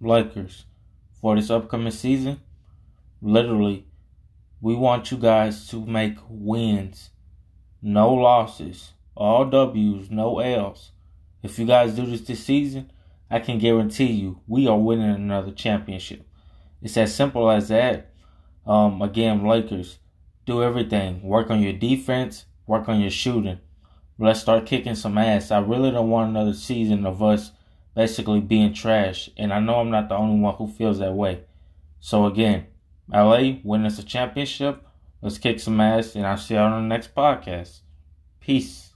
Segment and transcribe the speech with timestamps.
[0.00, 0.66] Lakers,
[1.20, 2.40] for this upcoming season,
[3.22, 3.86] literally,
[4.60, 7.10] we want you guys to make wins,
[7.80, 10.92] no losses, all W's, no L's.
[11.42, 12.90] If you guys do this this season,
[13.30, 16.26] I can guarantee you we are winning another championship.
[16.82, 18.12] It's as simple as that.
[18.66, 19.98] Um, again, Lakers,
[20.44, 21.22] do everything.
[21.22, 23.60] Work on your defense, work on your shooting.
[24.18, 25.50] Let's start kicking some ass.
[25.50, 27.52] I really don't want another season of us
[27.96, 29.30] basically being trash.
[29.36, 31.40] And I know I'm not the only one who feels that way.
[31.98, 32.66] So again,
[33.12, 34.86] LA win us a championship.
[35.22, 37.80] Let's kick some ass, and I'll see y'all on the next podcast.
[38.38, 38.92] Peace.